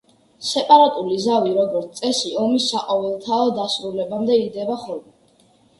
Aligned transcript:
სეპარატული 0.51 1.17
ზავი, 1.25 1.51
როგორც 1.59 2.01
წესი, 2.01 2.33
ომის 2.47 2.73
საყოველთაო 2.73 3.55
დასრულებამდე 3.61 4.43
იდება 4.49 4.85
ხოლმე. 4.87 5.17